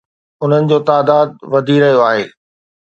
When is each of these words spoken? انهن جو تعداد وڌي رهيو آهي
انهن 0.43 0.63
جو 0.69 0.77
تعداد 0.89 1.29
وڌي 1.51 1.77
رهيو 1.83 2.01
آهي 2.09 2.25